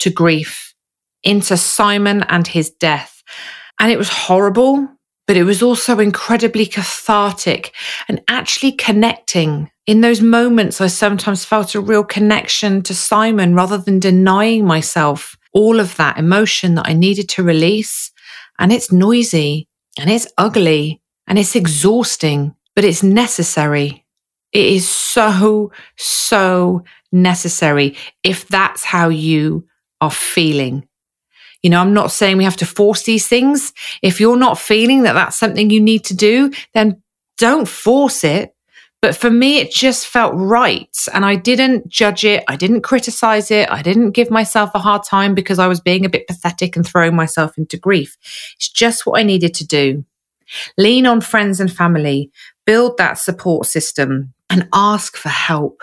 to 0.00 0.10
grief, 0.10 0.74
into 1.22 1.56
Simon 1.56 2.24
and 2.24 2.46
his 2.46 2.70
death. 2.70 3.22
And 3.78 3.92
it 3.92 3.98
was 3.98 4.08
horrible 4.08 4.88
but 5.30 5.36
it 5.36 5.44
was 5.44 5.62
also 5.62 6.00
incredibly 6.00 6.66
cathartic 6.66 7.72
and 8.08 8.20
actually 8.26 8.72
connecting. 8.72 9.70
In 9.86 10.00
those 10.00 10.20
moments, 10.20 10.80
I 10.80 10.88
sometimes 10.88 11.44
felt 11.44 11.76
a 11.76 11.80
real 11.80 12.02
connection 12.02 12.82
to 12.82 12.96
Simon 12.96 13.54
rather 13.54 13.78
than 13.78 14.00
denying 14.00 14.66
myself 14.66 15.38
all 15.52 15.78
of 15.78 15.94
that 15.98 16.18
emotion 16.18 16.74
that 16.74 16.88
I 16.88 16.94
needed 16.94 17.28
to 17.28 17.44
release. 17.44 18.10
And 18.58 18.72
it's 18.72 18.90
noisy 18.90 19.68
and 20.00 20.10
it's 20.10 20.26
ugly 20.36 21.00
and 21.28 21.38
it's 21.38 21.54
exhausting, 21.54 22.56
but 22.74 22.84
it's 22.84 23.04
necessary. 23.04 24.04
It 24.50 24.66
is 24.66 24.88
so, 24.88 25.70
so 25.96 26.82
necessary 27.12 27.96
if 28.24 28.48
that's 28.48 28.82
how 28.82 29.10
you 29.10 29.68
are 30.00 30.10
feeling 30.10 30.88
you 31.62 31.70
know, 31.70 31.80
I'm 31.80 31.94
not 31.94 32.10
saying 32.10 32.36
we 32.36 32.44
have 32.44 32.56
to 32.56 32.66
force 32.66 33.02
these 33.02 33.28
things. 33.28 33.72
If 34.02 34.20
you're 34.20 34.36
not 34.36 34.58
feeling 34.58 35.02
that 35.02 35.12
that's 35.12 35.36
something 35.36 35.70
you 35.70 35.80
need 35.80 36.04
to 36.04 36.14
do, 36.14 36.52
then 36.74 37.02
don't 37.38 37.68
force 37.68 38.24
it. 38.24 38.54
But 39.02 39.16
for 39.16 39.30
me, 39.30 39.58
it 39.58 39.72
just 39.72 40.06
felt 40.06 40.34
right. 40.34 40.94
And 41.14 41.24
I 41.24 41.34
didn't 41.34 41.88
judge 41.88 42.24
it. 42.24 42.44
I 42.48 42.56
didn't 42.56 42.82
criticize 42.82 43.50
it. 43.50 43.70
I 43.70 43.80
didn't 43.80 44.10
give 44.10 44.30
myself 44.30 44.70
a 44.74 44.78
hard 44.78 45.04
time 45.04 45.34
because 45.34 45.58
I 45.58 45.68
was 45.68 45.80
being 45.80 46.04
a 46.04 46.10
bit 46.10 46.26
pathetic 46.26 46.76
and 46.76 46.86
throwing 46.86 47.16
myself 47.16 47.56
into 47.56 47.78
grief. 47.78 48.18
It's 48.56 48.68
just 48.68 49.06
what 49.06 49.18
I 49.18 49.22
needed 49.22 49.54
to 49.54 49.66
do. 49.66 50.04
Lean 50.76 51.06
on 51.06 51.22
friends 51.22 51.60
and 51.60 51.72
family, 51.72 52.30
build 52.66 52.98
that 52.98 53.14
support 53.14 53.66
system 53.66 54.34
and 54.50 54.68
ask 54.74 55.16
for 55.16 55.30
help. 55.30 55.82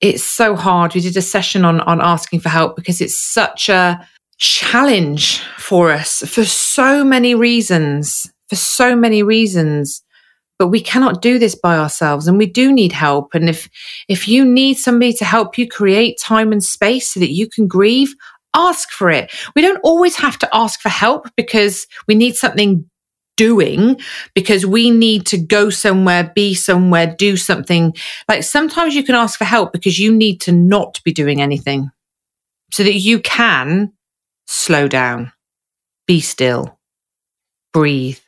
It's 0.00 0.24
so 0.24 0.54
hard. 0.54 0.94
We 0.94 1.00
did 1.00 1.16
a 1.16 1.22
session 1.22 1.64
on, 1.64 1.80
on 1.80 2.00
asking 2.00 2.40
for 2.40 2.48
help 2.48 2.76
because 2.76 3.00
it's 3.00 3.20
such 3.20 3.68
a, 3.68 4.06
challenge 4.40 5.40
for 5.58 5.92
us 5.92 6.20
for 6.20 6.44
so 6.44 7.04
many 7.04 7.34
reasons, 7.34 8.30
for 8.48 8.56
so 8.56 8.96
many 8.96 9.22
reasons. 9.22 10.02
But 10.58 10.68
we 10.68 10.80
cannot 10.80 11.22
do 11.22 11.38
this 11.38 11.54
by 11.54 11.78
ourselves 11.78 12.26
and 12.26 12.36
we 12.36 12.46
do 12.46 12.72
need 12.72 12.92
help. 12.92 13.34
And 13.34 13.48
if, 13.48 13.68
if 14.08 14.28
you 14.28 14.44
need 14.44 14.74
somebody 14.74 15.12
to 15.14 15.24
help 15.24 15.56
you 15.56 15.66
create 15.66 16.18
time 16.20 16.52
and 16.52 16.62
space 16.62 17.12
so 17.12 17.20
that 17.20 17.32
you 17.32 17.48
can 17.48 17.66
grieve, 17.66 18.14
ask 18.54 18.90
for 18.90 19.10
it. 19.10 19.30
We 19.54 19.62
don't 19.62 19.80
always 19.82 20.16
have 20.16 20.38
to 20.40 20.48
ask 20.52 20.80
for 20.80 20.90
help 20.90 21.28
because 21.36 21.86
we 22.06 22.14
need 22.14 22.34
something 22.34 22.84
doing 23.36 23.98
because 24.34 24.66
we 24.66 24.90
need 24.90 25.24
to 25.24 25.38
go 25.38 25.70
somewhere, 25.70 26.30
be 26.34 26.52
somewhere, 26.52 27.14
do 27.18 27.38
something. 27.38 27.94
Like 28.28 28.42
sometimes 28.42 28.94
you 28.94 29.02
can 29.02 29.14
ask 29.14 29.38
for 29.38 29.46
help 29.46 29.72
because 29.72 29.98
you 29.98 30.14
need 30.14 30.42
to 30.42 30.52
not 30.52 31.00
be 31.04 31.12
doing 31.12 31.40
anything 31.40 31.90
so 32.70 32.82
that 32.82 32.96
you 32.96 33.20
can 33.20 33.92
slow 34.50 34.88
down, 34.88 35.32
be 36.08 36.20
still, 36.20 36.80
breathe, 37.72 38.18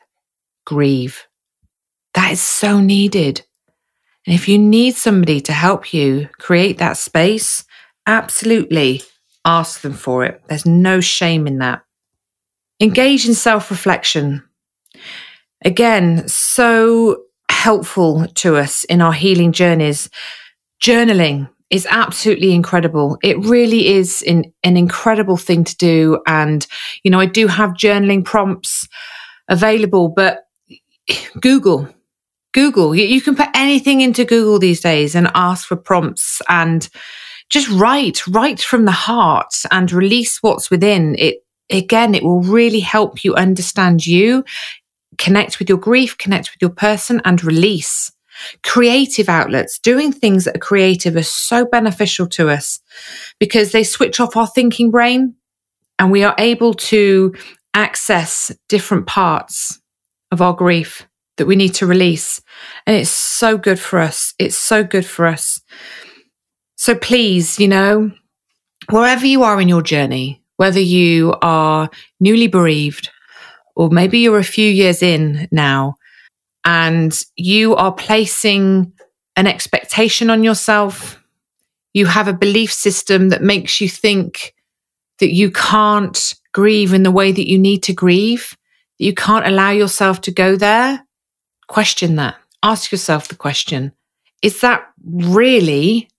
grieve. 0.65 1.27
That 2.13 2.31
is 2.31 2.41
so 2.41 2.79
needed. 2.79 3.41
And 4.25 4.33
if 4.33 4.47
you 4.47 4.57
need 4.57 4.95
somebody 4.95 5.41
to 5.41 5.51
help 5.51 5.93
you 5.93 6.29
create 6.39 6.77
that 6.77 6.95
space, 6.95 7.65
absolutely 8.07 9.01
ask 9.43 9.81
them 9.81 9.93
for 9.93 10.23
it. 10.23 10.41
There's 10.47 10.65
no 10.65 11.01
shame 11.01 11.45
in 11.45 11.57
that. 11.57 11.83
Engage 12.79 13.27
in 13.27 13.33
self 13.33 13.69
reflection. 13.69 14.43
Again, 15.65 16.27
so 16.29 17.23
helpful 17.49 18.27
to 18.35 18.55
us 18.55 18.85
in 18.85 19.01
our 19.01 19.13
healing 19.13 19.51
journeys. 19.51 20.09
Journaling 20.81 21.49
is 21.73 21.87
absolutely 21.89 22.53
incredible. 22.53 23.17
It 23.23 23.35
really 23.39 23.87
is 23.87 24.21
in, 24.21 24.53
an 24.63 24.77
incredible 24.77 25.37
thing 25.37 25.63
to 25.63 25.75
do. 25.75 26.21
And, 26.27 26.67
you 27.03 27.09
know, 27.09 27.19
I 27.19 27.25
do 27.25 27.47
have 27.47 27.71
journaling 27.71 28.23
prompts 28.23 28.87
available, 29.49 30.09
but 30.09 30.43
Google, 31.41 31.89
Google, 32.53 32.93
you, 32.93 33.05
you 33.05 33.21
can 33.21 33.35
put 33.35 33.49
anything 33.55 34.01
into 34.01 34.23
Google 34.23 34.59
these 34.59 34.81
days 34.81 35.15
and 35.15 35.31
ask 35.33 35.67
for 35.67 35.75
prompts 35.75 36.43
and 36.47 36.87
just 37.49 37.67
write, 37.71 38.21
write 38.27 38.61
from 38.61 38.85
the 38.85 38.91
heart 38.91 39.55
and 39.71 39.91
release 39.91 40.43
what's 40.43 40.69
within. 40.69 41.15
It 41.17 41.37
again, 41.71 42.13
it 42.13 42.23
will 42.23 42.43
really 42.43 42.81
help 42.81 43.23
you 43.23 43.33
understand 43.33 44.05
you, 44.05 44.43
connect 45.17 45.57
with 45.57 45.69
your 45.69 45.79
grief, 45.79 46.19
connect 46.19 46.51
with 46.51 46.61
your 46.61 46.69
person 46.69 47.19
and 47.25 47.43
release. 47.43 48.11
Creative 48.63 49.29
outlets, 49.29 49.79
doing 49.79 50.11
things 50.11 50.45
that 50.45 50.55
are 50.55 50.59
creative 50.59 51.15
are 51.15 51.23
so 51.23 51.65
beneficial 51.65 52.27
to 52.27 52.49
us 52.49 52.79
because 53.39 53.71
they 53.71 53.83
switch 53.83 54.19
off 54.19 54.35
our 54.35 54.47
thinking 54.47 54.91
brain 54.91 55.35
and 55.99 56.11
we 56.11 56.23
are 56.23 56.35
able 56.37 56.73
to 56.73 57.33
access 57.73 58.51
different 58.69 59.07
parts 59.07 59.79
of 60.31 60.41
our 60.41 60.53
grief 60.53 61.07
that 61.37 61.47
we 61.47 61.55
need 61.55 61.73
to 61.75 61.87
release. 61.87 62.41
And 62.85 62.95
it's 62.95 63.09
so 63.09 63.57
good 63.57 63.79
for 63.79 63.99
us. 63.99 64.33
It's 64.37 64.57
so 64.57 64.83
good 64.83 65.05
for 65.05 65.25
us. 65.25 65.61
So 66.75 66.95
please, 66.95 67.59
you 67.59 67.67
know, 67.67 68.11
wherever 68.89 69.25
you 69.25 69.43
are 69.43 69.59
in 69.61 69.69
your 69.69 69.81
journey, 69.81 70.41
whether 70.57 70.79
you 70.79 71.35
are 71.41 71.89
newly 72.19 72.47
bereaved 72.47 73.09
or 73.75 73.89
maybe 73.89 74.19
you're 74.19 74.37
a 74.37 74.43
few 74.43 74.69
years 74.69 75.01
in 75.01 75.47
now 75.51 75.95
and 76.65 77.17
you 77.35 77.75
are 77.75 77.93
placing 77.93 78.93
an 79.35 79.47
expectation 79.47 80.29
on 80.29 80.43
yourself, 80.43 81.21
you 81.93 82.05
have 82.05 82.27
a 82.27 82.33
belief 82.33 82.71
system 82.71 83.29
that 83.29 83.41
makes 83.41 83.81
you 83.81 83.89
think 83.89 84.53
that 85.19 85.33
you 85.33 85.51
can't 85.51 86.33
grieve 86.53 86.93
in 86.93 87.03
the 87.03 87.11
way 87.11 87.31
that 87.31 87.49
you 87.49 87.57
need 87.57 87.83
to 87.83 87.93
grieve, 87.93 88.55
that 88.99 89.05
you 89.05 89.13
can't 89.13 89.47
allow 89.47 89.71
yourself 89.71 90.21
to 90.21 90.31
go 90.31 90.55
there, 90.55 91.05
question 91.67 92.15
that. 92.15 92.35
Ask 92.61 92.91
yourself 92.91 93.27
the 93.27 93.35
question 93.35 93.91
Is 94.41 94.61
that 94.61 94.87
really 95.03 96.09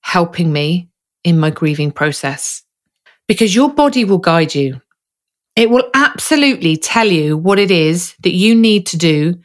helping 0.00 0.52
me 0.52 0.88
in 1.24 1.38
my 1.38 1.50
grieving 1.50 1.92
process 1.92 2.62
because 3.28 3.54
your 3.54 3.72
body 3.72 4.04
will 4.04 4.18
guide 4.18 4.54
you. 4.54 4.80
It 5.54 5.70
will 5.70 5.88
absolutely 5.94 6.76
tell 6.76 7.06
you 7.06 7.36
what 7.36 7.58
it 7.58 7.70
is 7.70 8.14
that 8.22 8.34
you 8.34 8.54
need 8.54 8.86
to 8.86 8.96
do 8.96 9.38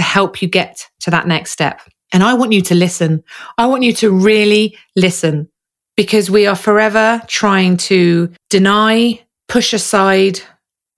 to 0.00 0.04
help 0.04 0.40
you 0.40 0.48
get 0.48 0.88
to 1.00 1.10
that 1.10 1.26
next 1.26 1.50
step. 1.50 1.82
And 2.12 2.22
I 2.22 2.34
want 2.34 2.52
you 2.52 2.62
to 2.62 2.74
listen. 2.74 3.22
I 3.58 3.66
want 3.66 3.82
you 3.82 3.92
to 3.94 4.10
really 4.10 4.76
listen 4.96 5.48
because 5.96 6.30
we 6.30 6.46
are 6.46 6.56
forever 6.56 7.20
trying 7.26 7.76
to 7.76 8.32
deny, 8.48 9.20
push 9.48 9.74
aside, 9.74 10.40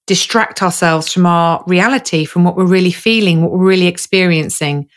distract 0.07 0.63
ourselves 0.63 1.13
from 1.13 1.27
our 1.27 1.65
reality, 1.67 2.25
from 2.25 2.45
what 2.45 2.57
we're 2.57 2.65
really 2.65 2.93
feeling, 2.93 3.43
what 3.43 3.51
we're 3.51 3.67
really 3.67 3.89
experiencing. 3.89 4.89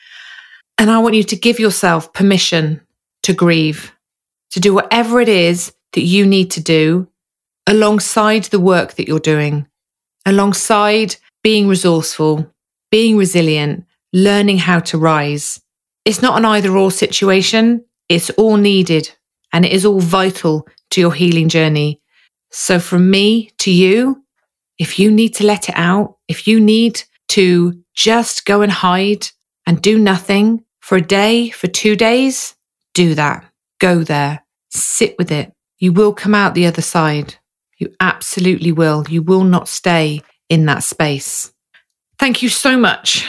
And 0.78 0.92
I 0.92 1.00
want 1.00 1.16
you 1.16 1.24
to 1.24 1.36
give 1.36 1.60
yourself 1.60 2.14
permission 2.14 2.82
to 3.24 3.34
grieve, 3.34 3.92
to 4.52 4.60
do 4.60 4.74
whatever 4.74 5.20
it 5.20 5.30
is 5.30 5.74
that 5.94 6.04
you 6.04 6.26
need 6.26 6.52
to 6.52 6.62
do 6.62 7.08
alongside 7.66 8.44
the 8.46 8.60
work 8.60 8.94
that 8.94 9.08
you're 9.08 9.20
doing, 9.20 9.66
alongside 10.26 11.16
being 11.44 11.68
resourceful, 11.68 12.52
being 12.92 13.18
resilient, 13.18 13.85
learning 14.16 14.58
how 14.58 14.80
to 14.80 14.98
rise. 14.98 15.62
It's 16.06 16.22
not 16.22 16.38
an 16.38 16.46
either 16.46 16.76
or 16.76 16.90
situation. 16.90 17.84
It's 18.08 18.30
all 18.32 18.56
needed 18.56 19.12
and 19.52 19.66
it 19.66 19.74
is 19.74 19.86
all 19.86 20.00
vital 20.00 20.66
to 20.92 21.02
your 21.02 21.14
healing 21.14 21.50
journey. 21.50 22.02
So 22.50 22.80
from 22.80 23.12
me 23.12 23.52
to 23.58 23.72
you, 23.72 24.24
if 24.80 25.00
you 25.00 25.12
need 25.12 25.36
to 25.36 25.46
let 25.46 25.68
it 25.68 25.76
out, 25.76 26.16
if 26.30 26.48
you 26.48 26.62
need 26.62 27.04
to 27.30 27.84
just 27.94 28.46
go 28.46 28.62
and 28.62 28.72
hide 28.72 29.28
and 29.68 29.82
do 29.82 30.00
nothing 30.00 30.64
for 30.80 30.98
a 30.98 31.02
day, 31.02 31.50
for 31.50 31.68
two 31.68 31.98
days, 31.98 32.56
do 32.94 33.16
that. 33.16 33.44
Go 33.80 34.04
there. 34.04 34.46
Sit 34.70 35.18
with 35.18 35.30
it. 35.30 35.52
You 35.78 35.92
will 35.92 36.14
come 36.14 36.34
out 36.34 36.54
the 36.54 36.68
other 36.68 36.82
side. 36.82 37.36
You 37.80 37.94
absolutely 38.00 38.72
will. 38.72 39.04
You 39.10 39.22
will 39.22 39.44
not 39.44 39.68
stay 39.68 40.22
in 40.48 40.68
that 40.68 40.84
space. 40.86 41.52
Thank 42.18 42.42
you 42.42 42.48
so 42.48 42.78
much 42.78 43.26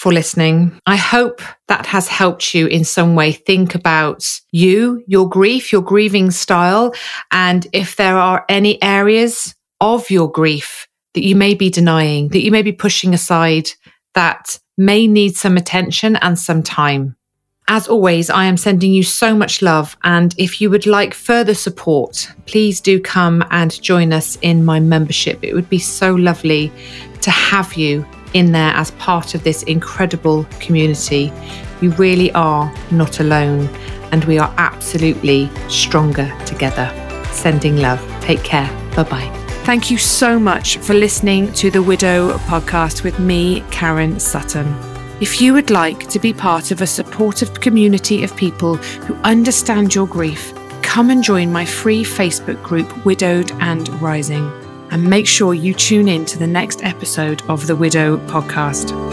for 0.00 0.14
listening. 0.14 0.80
I 0.86 0.96
hope 0.96 1.42
that 1.68 1.84
has 1.84 2.08
helped 2.08 2.54
you 2.54 2.66
in 2.66 2.84
some 2.84 3.14
way 3.14 3.32
think 3.32 3.74
about 3.74 4.26
you, 4.50 5.04
your 5.06 5.28
grief, 5.28 5.72
your 5.72 5.82
grieving 5.82 6.30
style, 6.30 6.94
and 7.30 7.66
if 7.74 7.96
there 7.96 8.16
are 8.16 8.46
any 8.48 8.82
areas 8.82 9.54
of 9.78 10.10
your 10.10 10.32
grief 10.32 10.88
that 11.12 11.22
you 11.22 11.36
may 11.36 11.52
be 11.52 11.68
denying, 11.68 12.28
that 12.28 12.40
you 12.40 12.50
may 12.50 12.62
be 12.62 12.72
pushing 12.72 13.12
aside, 13.12 13.68
that 14.14 14.58
may 14.78 15.06
need 15.06 15.36
some 15.36 15.58
attention 15.58 16.16
and 16.16 16.38
some 16.38 16.62
time. 16.62 17.14
As 17.68 17.86
always, 17.86 18.30
I 18.30 18.46
am 18.46 18.56
sending 18.56 18.94
you 18.94 19.02
so 19.02 19.36
much 19.36 19.60
love. 19.60 19.98
And 20.02 20.34
if 20.38 20.62
you 20.62 20.70
would 20.70 20.86
like 20.86 21.12
further 21.12 21.54
support, 21.54 22.26
please 22.46 22.80
do 22.80 22.98
come 22.98 23.44
and 23.50 23.80
join 23.82 24.14
us 24.14 24.38
in 24.40 24.64
my 24.64 24.80
membership. 24.80 25.44
It 25.44 25.52
would 25.52 25.68
be 25.68 25.78
so 25.78 26.14
lovely 26.14 26.72
to 27.20 27.30
have 27.30 27.74
you 27.74 28.06
in 28.34 28.52
there 28.52 28.72
as 28.74 28.90
part 28.92 29.34
of 29.34 29.44
this 29.44 29.62
incredible 29.64 30.44
community. 30.60 31.32
You 31.80 31.90
really 31.92 32.30
are 32.32 32.72
not 32.90 33.20
alone, 33.20 33.68
and 34.12 34.24
we 34.24 34.38
are 34.38 34.52
absolutely 34.58 35.50
stronger 35.68 36.32
together. 36.46 36.90
Sending 37.32 37.76
love. 37.76 38.00
Take 38.20 38.42
care. 38.42 38.68
Bye 38.94 39.04
bye. 39.04 39.40
Thank 39.64 39.90
you 39.90 39.98
so 39.98 40.38
much 40.38 40.78
for 40.78 40.94
listening 40.94 41.52
to 41.54 41.70
the 41.70 41.82
Widow 41.82 42.38
podcast 42.38 43.04
with 43.04 43.18
me, 43.18 43.62
Karen 43.70 44.18
Sutton. 44.18 44.74
If 45.20 45.40
you 45.40 45.52
would 45.52 45.70
like 45.70 46.08
to 46.08 46.18
be 46.18 46.32
part 46.32 46.70
of 46.70 46.80
a 46.80 46.86
supportive 46.86 47.60
community 47.60 48.24
of 48.24 48.34
people 48.36 48.76
who 48.76 49.14
understand 49.16 49.94
your 49.94 50.06
grief, 50.06 50.52
come 50.82 51.10
and 51.10 51.22
join 51.22 51.52
my 51.52 51.64
free 51.64 52.02
Facebook 52.02 52.62
group, 52.62 53.04
Widowed 53.04 53.52
and 53.60 53.88
Rising. 54.00 54.50
And 54.90 55.04
make 55.04 55.26
sure 55.26 55.54
you 55.54 55.72
tune 55.72 56.08
in 56.08 56.24
to 56.26 56.38
the 56.38 56.46
next 56.46 56.82
episode 56.84 57.42
of 57.48 57.66
the 57.66 57.76
Widow 57.76 58.16
podcast. 58.26 59.09